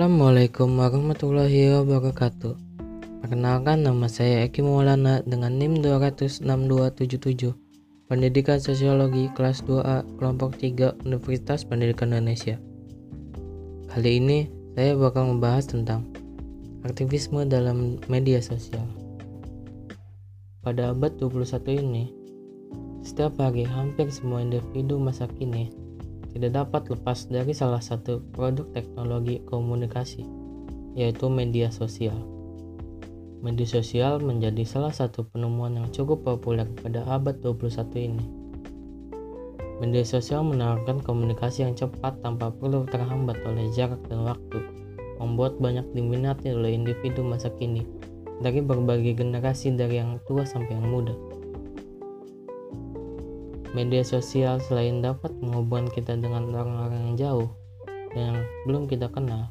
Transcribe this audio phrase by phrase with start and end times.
[0.00, 2.56] Assalamualaikum warahmatullahi wabarakatuh.
[3.20, 7.52] Perkenalkan nama saya Eki Maulana dengan NIM 26277,
[8.08, 12.56] Pendidikan Sosiologi kelas 2A kelompok 3 Universitas Pendidikan Indonesia.
[13.92, 16.08] Kali ini saya bakal membahas tentang
[16.80, 18.88] aktivisme dalam media sosial.
[20.64, 22.08] Pada abad 21 ini,
[23.04, 25.68] setiap hari hampir semua individu masa kini
[26.30, 30.22] tidak dapat lepas dari salah satu produk teknologi komunikasi,
[30.94, 32.16] yaitu media sosial.
[33.40, 38.24] Media sosial menjadi salah satu penemuan yang cukup populer pada abad 21 ini.
[39.80, 44.60] Media sosial menawarkan komunikasi yang cepat tanpa perlu terhambat oleh jarak dan waktu,
[45.16, 47.80] membuat banyak diminati oleh individu masa kini
[48.44, 51.39] dari berbagai generasi dari yang tua sampai yang muda.
[53.70, 57.48] Media sosial selain dapat menghubungkan kita dengan orang-orang yang jauh
[58.10, 59.46] dan yang belum kita kenal,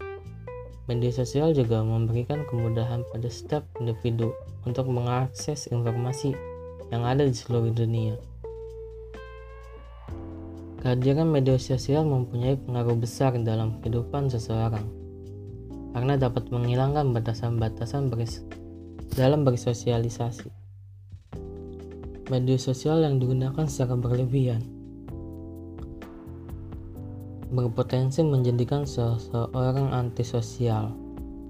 [0.91, 4.35] media sosial juga memberikan kemudahan pada setiap individu
[4.67, 6.35] untuk mengakses informasi
[6.91, 8.19] yang ada di seluruh dunia.
[10.83, 14.83] Kehadiran media sosial mempunyai pengaruh besar dalam kehidupan seseorang
[15.95, 18.11] karena dapat menghilangkan batasan-batasan
[19.15, 20.58] dalam bersosialisasi
[22.29, 24.79] media sosial yang digunakan secara berlebihan
[27.49, 30.93] berpotensi menjadikan seseorang antisosial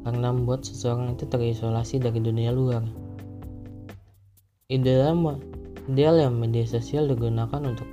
[0.07, 2.83] karena membuat seseorang itu terisolasi dari dunia luar.
[4.71, 5.17] Ideal,
[5.91, 7.89] yang media sosial digunakan untuk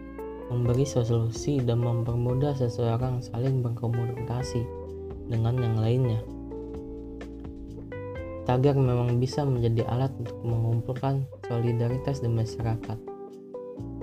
[0.46, 4.62] memberi solusi dan mempermudah seseorang saling berkomunikasi
[5.26, 6.35] dengan yang lainnya.
[8.46, 12.94] Tagar memang bisa menjadi alat untuk mengumpulkan solidaritas di masyarakat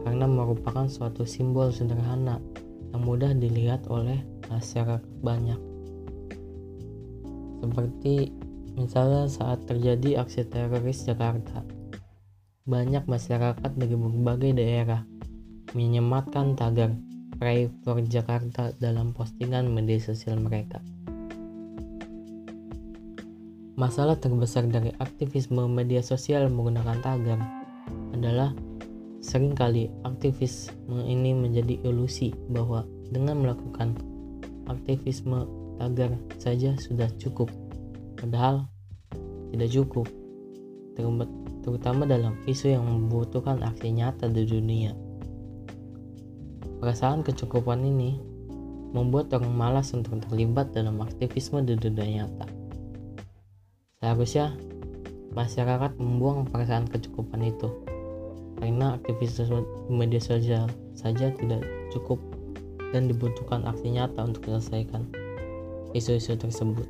[0.03, 2.43] karena merupakan suatu simbol sederhana
[2.91, 4.19] yang mudah dilihat oleh
[4.51, 5.57] masyarakat banyak.
[7.63, 8.35] Seperti
[8.75, 11.63] misalnya saat terjadi aksi teroris Jakarta,
[12.67, 15.07] banyak masyarakat dari berbagai daerah
[15.71, 16.91] menyematkan tagar
[17.39, 20.83] Pray for Jakarta dalam postingan media sosial mereka.
[23.73, 27.41] Masalah terbesar dari aktivisme media sosial menggunakan tagar
[28.13, 28.53] adalah
[29.17, 33.97] sering kali aktivisme ini menjadi ilusi bahwa dengan melakukan
[34.69, 35.49] aktivisme
[35.81, 37.49] tagar saja sudah cukup.
[38.21, 38.69] Padahal
[39.49, 40.05] tidak cukup,
[41.65, 44.93] terutama dalam isu yang membutuhkan aksi nyata di dunia.
[46.77, 48.21] Perasaan kecukupan ini
[48.93, 52.62] membuat orang malas untuk terlibat dalam aktivisme di dunia nyata.
[54.03, 54.51] Seharusnya
[55.31, 57.71] masyarakat membuang perasaan kecukupan itu
[58.59, 59.47] karena aktivitas
[59.87, 61.63] media sosial saja tidak
[61.95, 62.19] cukup
[62.91, 65.07] dan dibutuhkan aksi nyata untuk menyelesaikan
[65.95, 66.83] isu-isu tersebut.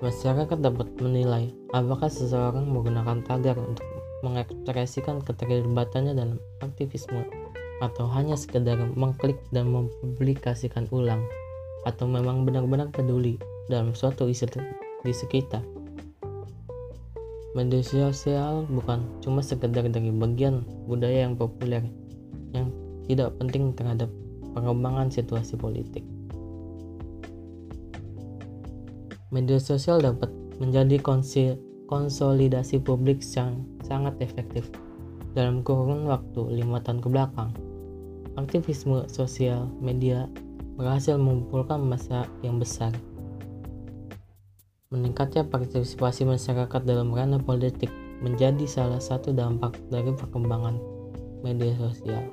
[0.00, 3.84] Masyarakat dapat menilai apakah seseorang menggunakan tagar untuk
[4.24, 7.20] mengekspresikan keterlibatannya dalam aktivisme
[7.84, 11.20] atau hanya sekedar mengklik dan mempublikasikan ulang
[11.84, 13.36] atau memang benar-benar peduli
[13.68, 14.48] dalam suatu isu
[15.06, 15.62] di sekitar.
[17.54, 21.86] Media sosial bukan cuma sekedar dari bagian budaya yang populer
[22.52, 22.68] yang
[23.06, 24.10] tidak penting terhadap
[24.52, 26.04] pengembangan situasi politik.
[29.32, 30.28] Media sosial dapat
[30.60, 31.00] menjadi
[31.88, 34.68] konsolidasi publik yang sangat efektif
[35.32, 37.50] dalam kurun waktu lima tahun ke belakang.
[38.36, 40.28] Aktivisme sosial media
[40.76, 42.92] berhasil mengumpulkan masa yang besar
[44.96, 47.92] Meningkatnya partisipasi masyarakat dalam ranah politik
[48.24, 50.80] menjadi salah satu dampak dari perkembangan
[51.44, 52.24] media sosial.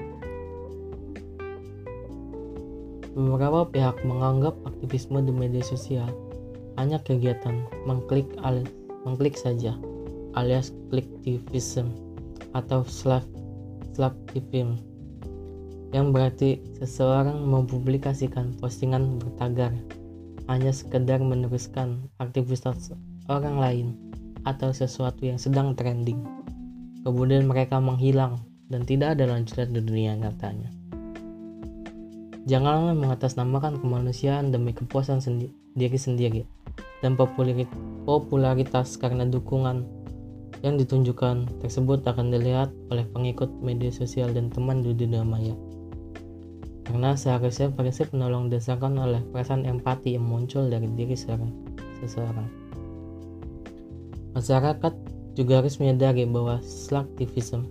[3.11, 6.07] Beberapa pihak menganggap aktivisme di media sosial
[6.79, 8.63] hanya kegiatan mengklik al
[9.03, 9.75] mengklik saja
[10.39, 11.91] alias kliktivism
[12.55, 13.27] atau slav
[13.91, 14.79] slacktivism
[15.93, 19.75] yang berarti seseorang mempublikasikan postingan bertagar
[20.51, 22.91] hanya sekedar meneruskan aktivitas
[23.31, 23.87] orang lain
[24.43, 26.19] atau sesuatu yang sedang trending.
[27.03, 30.71] Kemudian mereka menghilang dan tidak ada lanjutan di dunia nyatanya.
[32.43, 35.47] Janganlah mengatasnamakan kemanusiaan demi kepuasan sendi
[35.79, 36.41] diri sendiri
[36.99, 39.87] dan popularitas karena dukungan
[40.63, 45.55] yang ditunjukkan tersebut akan dilihat oleh pengikut media sosial dan teman di dunia maya
[46.83, 52.47] karena seharusnya prinsip menolong disahkan oleh perasaan empati yang muncul dari diri seseorang.
[54.35, 54.93] Masyarakat
[55.33, 57.65] juga harus menyadari bahwa slaktivism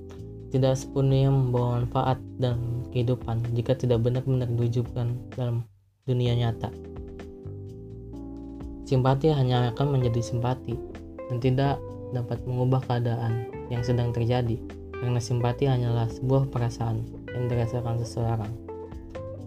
[0.53, 5.65] tidak sepenuhnya membawa manfaat dan kehidupan jika tidak benar-benar diwujudkan dalam
[6.05, 6.69] dunia nyata.
[8.85, 10.77] Simpati hanya akan menjadi simpati
[11.33, 11.81] dan tidak
[12.13, 14.61] dapat mengubah keadaan yang sedang terjadi
[14.93, 17.01] karena simpati hanyalah sebuah perasaan
[17.33, 18.72] yang dirasakan seseorang.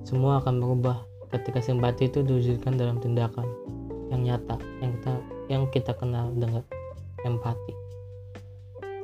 [0.06, 1.02] Semua akan berubah
[1.34, 3.50] ketika simpati itu diwujudkan dalam tindakan
[4.14, 5.14] yang nyata yang kita
[5.50, 6.62] yang kita kenal dengan
[7.26, 7.74] empati.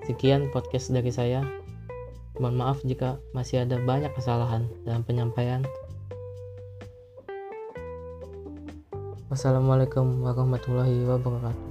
[0.06, 1.42] Sekian podcast dari saya.
[2.38, 5.66] Mohon maaf jika masih ada banyak kesalahan dalam penyampaian.
[9.34, 11.71] Wassalamualaikum warahmatullahi wabarakatuh.